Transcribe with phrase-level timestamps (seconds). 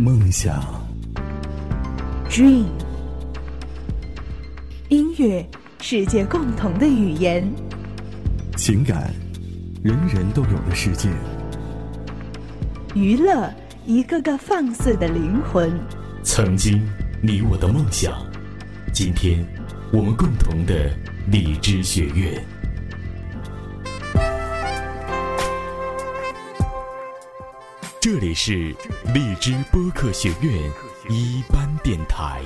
[0.00, 0.58] 梦想
[2.30, 2.64] ，dream。
[4.88, 5.46] 音乐，
[5.82, 7.46] 世界共同的语言。
[8.56, 9.12] 情感，
[9.84, 11.10] 人人都有的世界。
[12.94, 13.52] 娱乐，
[13.84, 15.70] 一个个放肆的灵魂。
[16.22, 16.80] 曾经，
[17.22, 18.24] 你我的梦想。
[18.94, 19.46] 今天，
[19.92, 20.90] 我们共同的
[21.30, 22.42] 荔枝学院。
[28.12, 28.74] 这里是
[29.14, 30.52] 荔枝播客学院
[31.08, 32.42] 一班电台。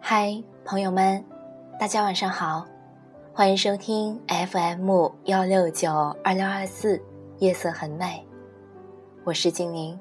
[0.00, 1.22] 嗨，朋友们，
[1.78, 2.66] 大家晚上好，
[3.34, 5.92] 欢迎收听 FM 幺六九
[6.24, 6.98] 二六二四，
[7.40, 8.27] 夜色很美。
[9.28, 10.00] 我是静宁，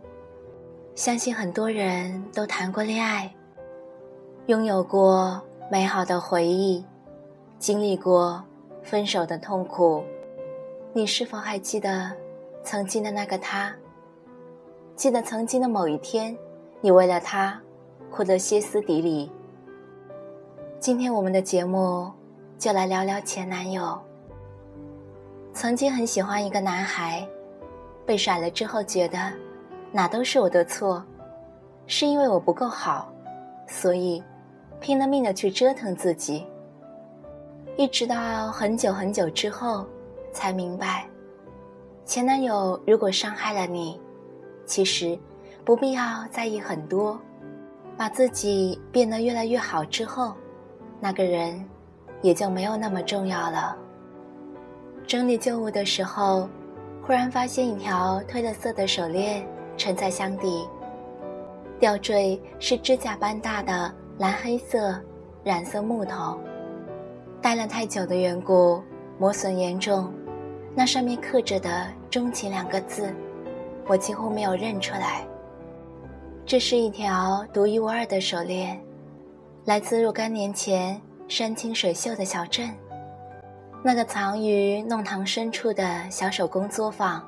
[0.96, 3.30] 相信很多人都谈过恋爱，
[4.46, 6.86] 拥有过美好的回忆，
[7.60, 8.42] 经历过
[8.82, 10.02] 分手的痛苦。
[10.94, 12.10] 你是否还记得
[12.64, 13.76] 曾经的那个他？
[14.96, 16.34] 记得曾经的某一天，
[16.80, 17.62] 你为了他
[18.10, 19.30] 哭得歇斯底里。
[20.80, 22.10] 今天我们的节目
[22.58, 24.00] 就来聊聊前男友。
[25.52, 27.28] 曾经很喜欢一个男孩。
[28.08, 29.20] 被甩了之后，觉得
[29.92, 31.04] 哪都是我的错，
[31.88, 33.12] 是因为我不够好，
[33.68, 34.24] 所以
[34.80, 36.48] 拼了命的去折腾自己。
[37.76, 39.86] 一直到很久很久之后，
[40.32, 41.06] 才明白，
[42.06, 44.00] 前男友如果伤害了你，
[44.66, 45.20] 其实
[45.66, 47.20] 不必要在意很多，
[47.98, 50.34] 把自己变得越来越好之后，
[51.02, 51.62] 那个人
[52.22, 53.76] 也就没有那么重要了。
[55.06, 56.48] 整理旧物的时候。
[57.08, 59.42] 忽然发现一条褪了色的手链
[59.78, 60.68] 沉在箱底，
[61.80, 64.94] 吊坠是指甲般大的蓝黑色
[65.42, 66.38] 染色木头，
[67.42, 68.84] 戴了太久的缘故
[69.18, 70.14] 磨损严重，
[70.76, 73.16] 那上面刻着的“钟情”两个字，
[73.88, 75.26] 我几乎没有认出来。
[76.46, 78.78] 这是一条独一无二的手链，
[79.64, 82.70] 来自若干年前山清水秀的小镇。
[83.88, 87.24] 那个藏于弄堂深处的小手工作坊，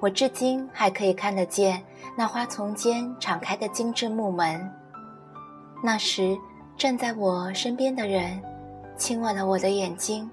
[0.00, 1.80] 我至今还可以看得见
[2.16, 4.68] 那花丛间敞开的精致木门。
[5.80, 6.36] 那时
[6.76, 8.42] 站在我身边的人，
[8.96, 10.28] 亲吻了我的眼睛，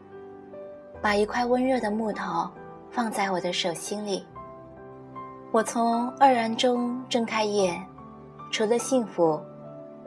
[0.99, 2.49] 把一块温热的木头
[2.89, 4.25] 放在我的手心里。
[5.51, 7.79] 我从愕然中睁开眼，
[8.51, 9.39] 除了幸福，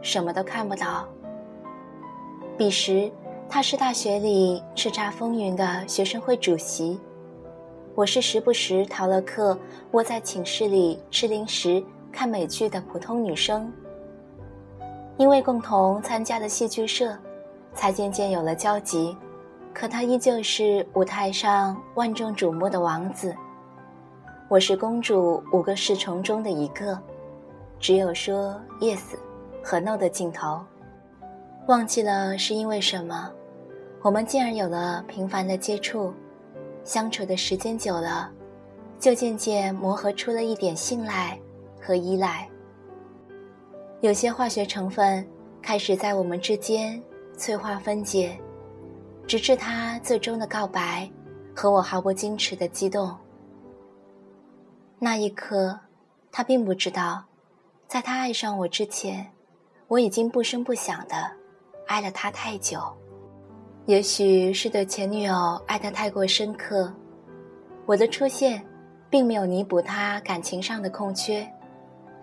[0.03, 1.06] 什么都看不到。
[2.56, 3.09] 彼时。
[3.50, 7.00] 他是大学里叱咤风云的学生会主席，
[7.94, 9.59] 我是时不时逃了课
[9.92, 11.82] 窝在寝室里吃零食
[12.12, 13.72] 看美剧的普通女生。
[15.16, 17.16] 因为共同参加了戏剧社，
[17.75, 19.16] 才渐渐有了交集。
[19.72, 23.34] 可他依旧是舞台上万众瞩目的王子，
[24.48, 26.98] 我是公主五个侍从中的一个，
[27.80, 29.00] 只有说 yes
[29.65, 30.60] 和 no 的镜头。
[31.66, 33.32] 忘记了是因为什么。
[34.00, 36.14] 我们竟然有了频繁的接触，
[36.84, 38.31] 相处的时间久了，
[38.98, 41.38] 就渐渐磨合出了一点信赖
[41.81, 42.48] 和依赖。
[44.00, 45.26] 有些化学成分
[45.60, 47.03] 开始在我们之间
[47.36, 48.38] 催化分解，
[49.26, 51.10] 直至他最终的告白
[51.54, 53.15] 和我毫不矜持的激动。
[55.00, 55.78] 那一刻，
[56.30, 57.25] 他并不知道，
[57.88, 59.26] 在他爱上我之前，
[59.88, 61.28] 我已经不声不响的
[61.88, 62.80] 爱了他太久。
[63.88, 66.93] 也许是对前女友爱得太过深刻，
[67.87, 68.62] 我的出现，
[69.09, 71.50] 并没有弥补他感情上的空缺，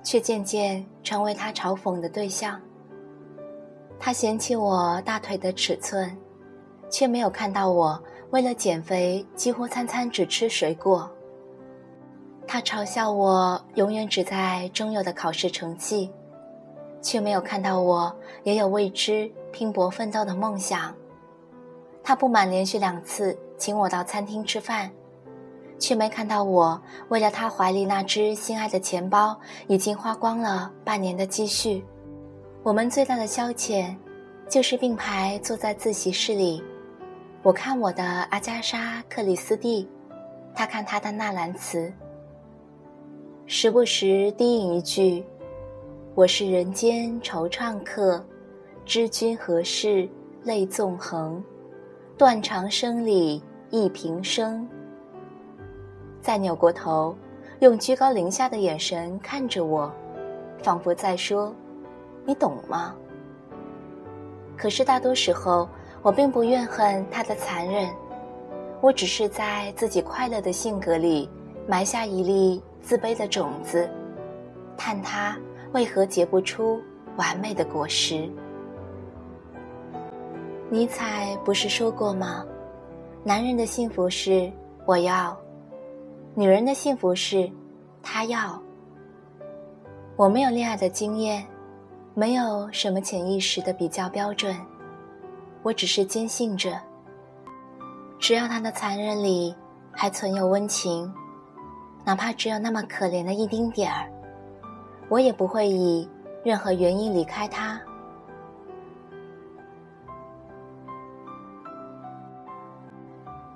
[0.04, 2.62] 却渐渐成为他嘲讽的对象。
[4.00, 6.16] 他嫌弃我大腿的尺寸，
[6.88, 8.00] 却没有看到我
[8.30, 11.10] 为了减肥几乎餐餐只吃水果。
[12.46, 16.12] 他嘲笑我永远只在中游的考试成绩，
[17.02, 20.94] 却没有看到我也有为之拼搏奋斗的梦想。
[22.08, 24.92] 他不满连续两次请我到餐厅吃饭，
[25.80, 26.80] 却没看到我
[27.10, 29.36] 为了他怀里那只心爱的钱包
[29.66, 31.84] 已经花光了半年的积蓄。
[32.62, 33.96] 我们最大的消遣，
[34.48, 36.64] 就是并排坐在自习室里，
[37.42, 39.90] 我看我的阿加莎·克里斯蒂，
[40.54, 41.92] 他看他的纳兰词，
[43.48, 45.26] 时不时低吟一句
[46.14, 48.24] ：“我是人间惆怅客，
[48.86, 50.08] 知君何事
[50.44, 51.44] 泪纵横。”
[52.18, 54.66] 断肠声里忆平生。
[56.22, 57.14] 再扭过头，
[57.60, 59.92] 用居高临下的眼神看着我，
[60.64, 61.54] 仿佛在说
[62.26, 62.96] ：“你懂吗？”
[64.56, 65.68] 可是大多时候，
[66.02, 67.94] 我并不怨恨他的残忍，
[68.80, 71.30] 我只是在自己快乐的性格里
[71.68, 73.90] 埋下一粒自卑的种子，
[74.78, 75.38] 叹他
[75.74, 76.82] 为何结不出
[77.18, 78.30] 完美的果实。
[80.70, 82.46] 尼采不是说过吗？
[83.24, 84.52] 男人的幸福是
[84.86, 85.38] 我要，
[86.34, 87.50] 女人的幸福是
[88.02, 88.62] 他要。
[90.16, 91.46] 我没有恋爱的经验。
[92.18, 94.56] 没有什么潜意识的比较标准，
[95.64, 96.80] 我只是坚信着，
[98.18, 99.54] 只要他的残忍里
[99.92, 101.14] 还存有温情，
[102.06, 104.10] 哪怕只有那么可怜的一丁点儿，
[105.10, 106.08] 我也不会以
[106.42, 107.82] 任何原因离开他。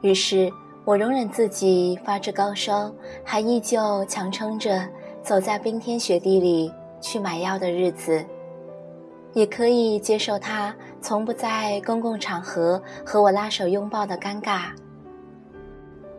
[0.01, 0.51] 于是
[0.85, 2.91] 我容忍自己发着高烧，
[3.23, 4.87] 还依旧强撑着
[5.21, 8.25] 走在冰天雪地里去买药的日子。
[9.33, 14.71] 也可以接受他从不在公共场合和我拉手拥抱的尴尬。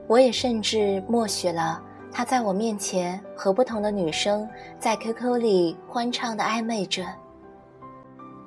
[0.06, 1.82] 我也甚至默许了
[2.12, 4.49] 他在我面前和不同的女生
[4.79, 7.05] 在 QQ 里欢畅的暧昧着。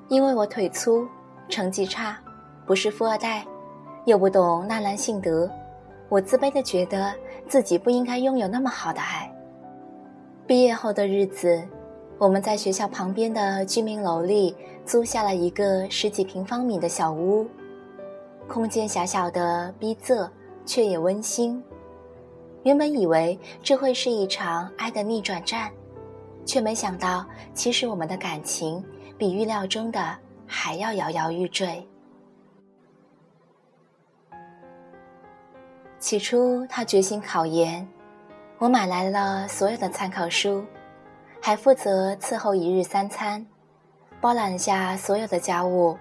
[0.08, 1.06] 因为我腿粗，
[1.50, 2.18] 成绩差，
[2.66, 3.46] 不是富二代，
[4.06, 5.50] 又不懂纳兰性德，
[6.10, 7.14] 我自卑的觉得
[7.48, 9.34] 自己不应该拥有那么好的爱。
[10.46, 11.64] 毕业后的日子。
[12.20, 14.56] 我们在学校旁边的居民楼里
[14.86, 17.46] 租下了一个十几平方米的小屋，
[18.48, 20.30] 空间狭小的逼仄，
[20.64, 21.62] 却也温馨。
[22.62, 25.70] 原本以为这会是一场爱的逆转战，
[26.46, 28.82] 却没想到，其实我们的感情
[29.18, 30.16] 比预料中的
[30.46, 31.86] 还要摇摇欲坠。
[36.04, 37.88] 起初，他决心考研，
[38.58, 40.62] 我买来了所有的参考书。
[41.42, 43.46] 还负责伺候一日三餐，
[44.20, 45.98] 包揽下所有的家务。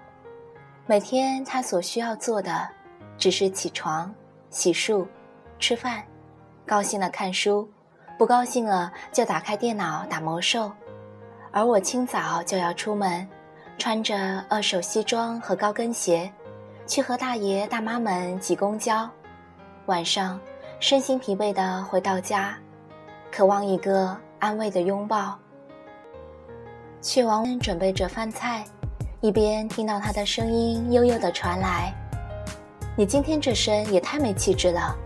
[0.86, 2.68] 每天他所需要做的，
[3.16, 4.12] 只是起床、
[4.50, 5.06] 洗漱、
[5.60, 6.02] 吃饭，
[6.66, 7.70] 高兴了看书，
[8.18, 10.72] 不高兴了就打开电脑打魔兽。
[11.52, 13.24] 而我清早就要出门，
[13.78, 16.28] 穿着二手西装和高跟鞋，
[16.88, 19.08] 去和大爷大妈们挤公交。
[19.92, 20.40] 晚上，
[20.80, 22.56] 身心疲惫的回到家，
[23.30, 24.16] 渴望一个。
[24.38, 25.38] 安慰的拥抱。
[27.02, 28.64] 去王准备着饭菜，
[29.20, 31.92] 一边听到他的声音悠悠的传来
[32.96, 34.96] ：“你今天这身也太没气质了。”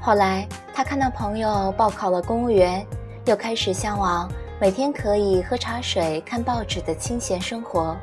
[0.00, 2.86] 后来他看到朋友报考了公务员，
[3.26, 7.96] 又开始向往每天可以喝茶水、看报纸的清闲生活，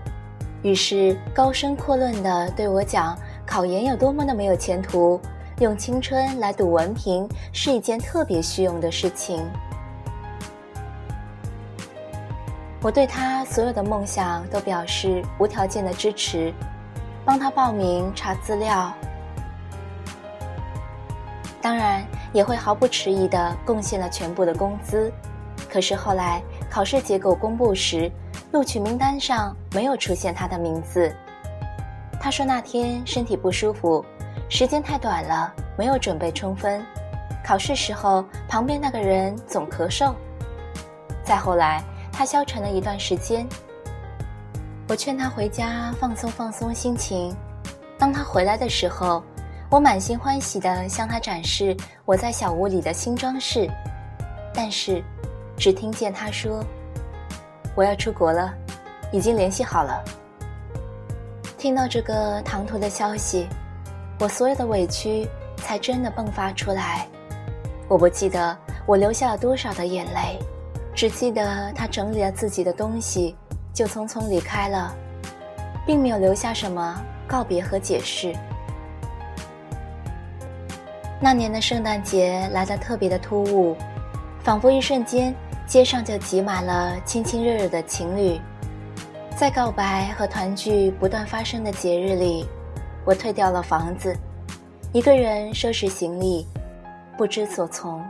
[0.63, 5.19] 于是高声阔论的对我讲考研有多么的没有前途，
[5.59, 9.43] 用青春来赌文凭是一件特别虚荣的事情。
[12.79, 16.53] 我对他所有的梦想都表示无条件的支持，
[17.25, 18.93] 帮他报名查资料，
[21.59, 25.11] 当然也会毫不迟疑的贡献了全部的工资。
[25.67, 26.39] 可是后来
[26.69, 28.11] 考试结果公布时，
[28.51, 31.11] 录取名单上没有出现他的名字。
[32.21, 34.05] 他说那天身体不舒服，
[34.49, 36.83] 时间太短了，没有准备充分。
[37.45, 40.13] 考试时候旁边那个人总咳嗽。
[41.23, 41.83] 再后来。
[42.09, 43.47] 他消沉了一段时间，
[44.89, 47.31] 我劝他回家放松放松心情。
[47.95, 49.23] 当他回来的时候，
[49.69, 53.69] 我满心欢喜地向他展示我在小屋里的新装饰，
[54.51, 55.03] 但是，
[55.57, 56.65] 只听见他说
[57.77, 58.51] ：“我要出国了，
[59.11, 60.03] 已经联系好了。”
[61.55, 63.47] 听到这个唐突的消息，
[64.19, 67.07] 我所有的委屈才真的迸发出来。
[67.87, 70.39] 我不记得我流下了多少的眼泪。
[70.95, 73.35] 只记得他整理了自己的东西，
[73.71, 74.95] 就匆匆离开了，
[75.85, 78.35] 并没有留下什么告别和解释。
[81.21, 83.77] 那年的圣诞节来得特别的突兀，
[84.43, 85.31] 仿佛一瞬间
[85.67, 88.41] 街上就挤满了亲亲热热的情侣。
[89.35, 92.43] 在告白和团聚不断发生的节日里，
[93.07, 94.13] 我退掉了房子，
[94.91, 96.45] 一个人收拾行李，
[97.17, 98.05] 不知所从。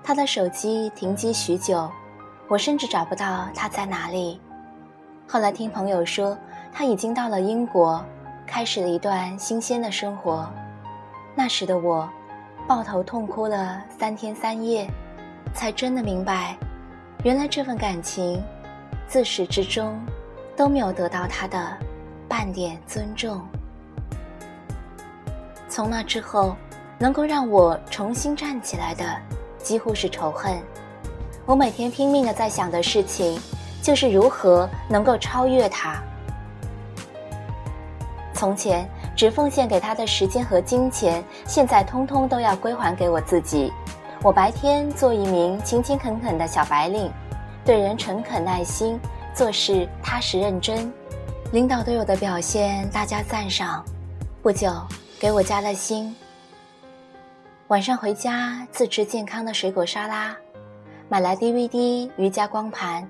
[0.00, 1.90] 他的手机停机许久，
[2.46, 4.40] 我甚至找不到他在哪里。
[5.26, 6.38] 后来听朋友说，
[6.72, 8.00] 他已经到了英国，
[8.46, 10.48] 开始了一段新鲜的生活。
[11.34, 12.08] 那时的我，
[12.68, 14.88] 抱头痛哭了三天三夜，
[15.52, 16.56] 才真的明白，
[17.24, 18.40] 原来这份感情，
[19.08, 20.00] 自始至终
[20.54, 21.76] 都没有得到他的
[22.36, 23.40] 半点尊重。
[25.68, 26.56] 从那之后，
[26.98, 29.04] 能够让我重新站起来的。
[29.58, 30.60] 几乎是仇恨，
[31.46, 33.40] 我每天拼命的在想的事情，
[33.80, 36.02] 就是如何能够超越他。
[38.32, 38.84] 从前
[39.16, 43.72] 只奉献给他的时间和金钱，现在通通都要归还给我自己。
[44.22, 47.12] 我白天做一名勤勤恳恳的小白领，
[47.64, 48.98] 对人诚恳耐心，
[49.32, 50.92] 做事踏实认真，
[51.54, 53.84] 领导对我的表现大加赞赏。
[54.42, 54.72] 不久，
[55.20, 56.12] 给我加了薪。
[57.68, 60.36] 晚上回家自制健康的水果沙拉。
[61.08, 63.08] 买来 DVD 瑜伽光盘，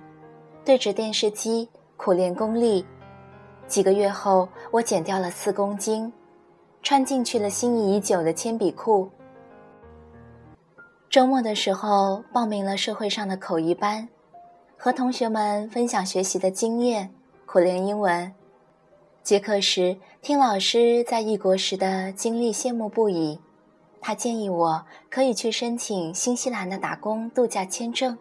[0.63, 2.85] 对着电视机苦练功力。
[3.67, 6.13] 几个月后，我减掉了四公斤，
[6.83, 9.11] 穿进去了心仪已久的铅笔裤。
[11.09, 14.07] 周末的时候，报名了社会上的口译班，
[14.77, 17.11] 和同学们分享学习的经验，
[17.55, 18.35] 苦练英文。
[19.23, 23.39] 结课时，听老师在异国时的经历，羡慕不已。
[24.01, 28.19] 他建议我可以去申请新西兰的打工度假签证。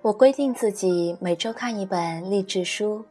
[0.00, 3.04] 我规定自己每周看一本励志书，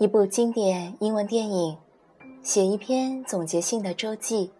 [0.00, 1.78] 一部经典英文电影，
[2.42, 4.50] 写一篇总结性的周记，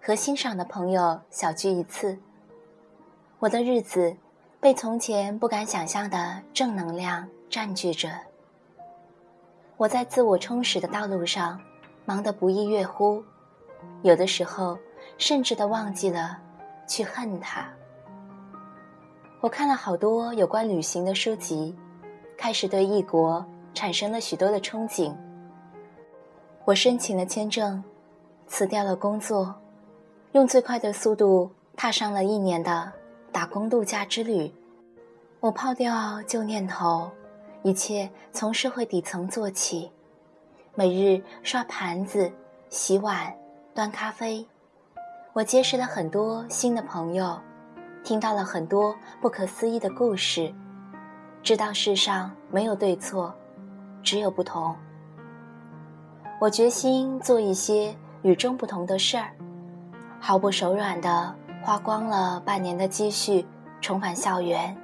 [0.00, 2.16] 和欣赏的朋友小聚一次。
[3.40, 4.14] 我的日子
[4.60, 8.29] 被从前不敢想象的正能量占据着。
[9.80, 11.58] 我在自我充实的道路上
[12.04, 13.24] 忙得不亦乐乎，
[14.02, 14.78] 有的时候。
[15.16, 16.38] 甚至都忘记了
[16.86, 17.68] 去恨他。
[19.40, 21.76] 我看了好多有关旅行的书籍，
[22.38, 23.44] 开始对异国
[23.74, 25.14] 产生了许多的憧憬。
[26.64, 27.84] 我申请了签证，
[28.46, 29.54] 辞掉了工作，
[30.32, 32.90] 用最快的速度踏上了一年的
[33.30, 34.50] 打工度假之旅。
[35.40, 37.10] 我抛掉旧念头，
[37.62, 39.90] 一切从社会底层做起，
[40.74, 42.32] 每日刷盘子、
[42.70, 43.30] 洗碗、
[43.74, 44.46] 端咖啡。
[45.34, 47.38] 我结识了很多新的朋友，
[48.02, 50.52] 听到了很多不可思议的故事，
[51.42, 53.34] 知道世上没有对错，
[54.02, 54.74] 只有不同。
[56.40, 59.30] 我决心做一些与众不同的事儿，
[60.18, 63.46] 毫不手软的花光了半年的积蓄，
[63.82, 64.74] 重返校园。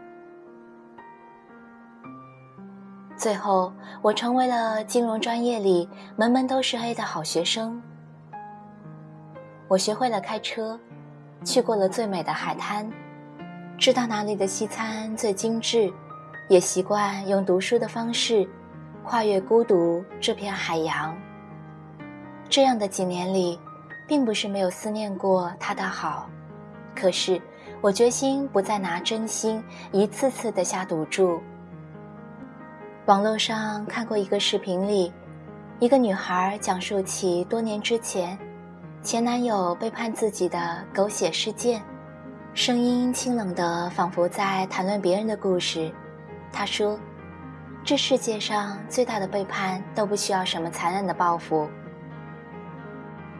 [3.16, 7.82] 最后，我成为了金融专业里门门都是 A 的好学生。
[9.68, 10.78] 我学会了开车，
[11.42, 12.88] 去过了最美的海滩，
[13.78, 15.90] 知道哪里的西餐最精致，
[16.48, 18.46] 也习惯用读书的方式
[19.02, 21.16] 跨越孤独这片海洋。
[22.50, 23.58] 这样的几年里，
[24.06, 26.28] 并不是没有思念过他的好，
[26.94, 27.40] 可是
[27.80, 31.40] 我决心不再拿真心一次次的下赌注。
[33.06, 35.12] 网络上看过一个视频里，
[35.78, 38.36] 一个女孩讲述起多年之前。
[39.00, 41.80] 前男友背叛自己的狗血事件，
[42.52, 45.88] 声音清冷的，仿佛在谈论别人的故事。
[46.50, 46.98] 他说
[47.84, 51.68] ：“这世界上最大的背叛都不需要什么残忍的报复，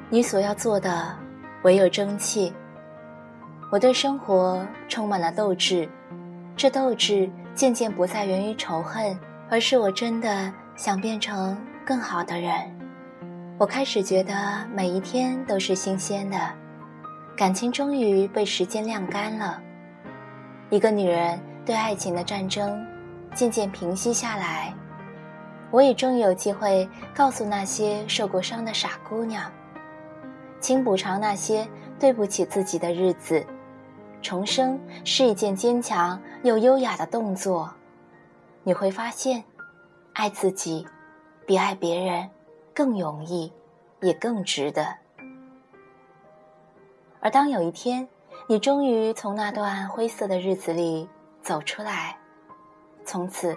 [0.09, 1.13] 你所要做的
[1.65, 2.55] 唯有争气。”
[3.73, 5.89] 我对生活充满了斗志，
[6.57, 9.19] 这斗志渐渐不再源于仇恨，
[9.49, 12.53] 而是我真的想变成更好的人。
[13.59, 14.35] 我开始觉得
[14.75, 16.39] 每一天都是新鲜的，
[17.37, 19.63] 感情终于被时间晾干了。
[20.69, 22.85] 一个女人对爱情的战争
[23.35, 24.75] 渐渐平息下来，
[25.71, 29.51] 我也终于有机会告诉那些受过伤的傻姑娘，
[30.61, 31.67] 请补偿那些
[32.01, 33.47] 对不起自己的日子。
[34.21, 37.73] 重生是一件坚强又优雅的动作，
[38.67, 39.45] 你会发现，
[40.13, 40.85] 爱自己
[41.47, 42.29] 比爱别人。
[42.75, 43.51] 更容易，
[44.03, 44.95] 也更值得。
[47.21, 48.07] 而当有一天，
[48.49, 51.09] 你终于从那段灰色的日子里
[51.41, 52.19] 走出来，
[53.03, 53.57] 从此，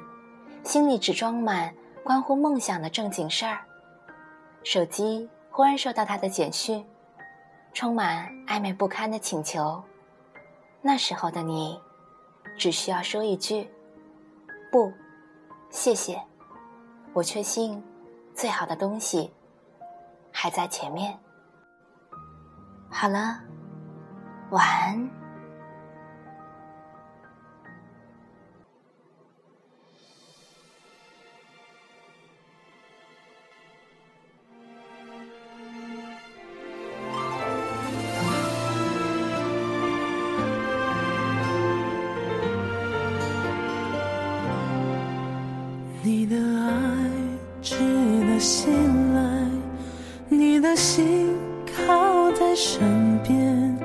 [0.64, 3.60] 心里只装满关乎梦想的正经事儿。
[4.64, 6.86] 手机忽然收到他的简讯，
[7.74, 9.84] 充满暧昧不堪的请求。
[10.82, 11.78] 那时候的你，
[12.58, 13.70] 只需要说一句
[14.72, 14.92] ：“不，
[15.70, 16.22] 谢谢。”
[17.14, 17.84] 我确信。
[18.36, 19.34] 最好的东西
[20.32, 21.20] 还在前面。
[22.90, 23.38] 好了，
[24.52, 25.29] 晚安。
[51.66, 53.78] 靠在身边，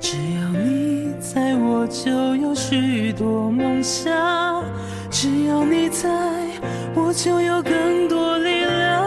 [0.00, 2.10] 只要你在我就。
[2.50, 4.64] 有许多梦想，
[5.10, 6.08] 只要你在，
[6.94, 9.06] 我就有更多力量。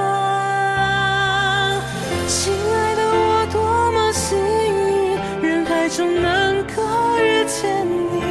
[2.25, 5.17] 亲爱的，我多么幸运，
[5.49, 6.81] 人海中能够
[7.19, 8.21] 遇见你。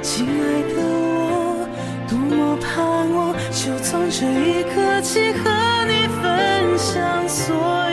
[0.00, 1.68] 亲爱的，我
[2.08, 2.66] 多么盼
[3.12, 5.50] 望，就从这一刻起和
[5.86, 6.22] 你分
[6.78, 7.87] 享所有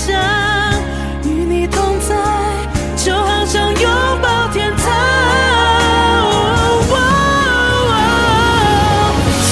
[0.00, 0.16] 想。
[1.24, 2.14] 与你同在，
[2.96, 3.90] 就好像拥
[4.22, 4.84] 抱天堂。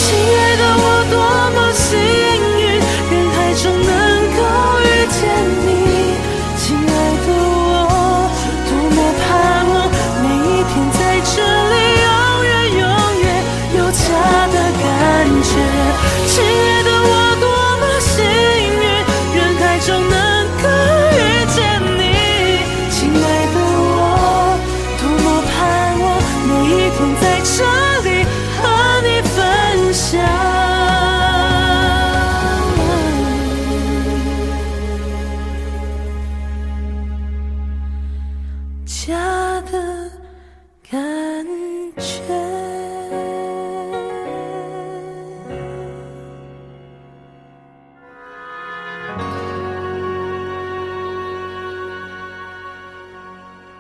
[0.01, 1.17] 亲爱的，我多
[1.55, 2.65] 么幸运，
[3.11, 3.93] 人海中能
[4.39, 4.41] 够
[4.81, 5.21] 遇见
[5.67, 5.69] 你。
[6.57, 6.91] 亲爱
[7.27, 7.71] 的，我
[8.69, 9.29] 多么盼
[9.69, 9.77] 望
[10.23, 12.09] 每一天在这里，永
[12.49, 12.83] 远永
[13.21, 13.27] 远
[13.77, 14.01] 有家
[14.49, 14.83] 的感
[15.45, 15.53] 觉。
[16.27, 17.47] 亲爱的，我多
[17.81, 18.83] 么幸运，
[19.37, 20.18] 人海中能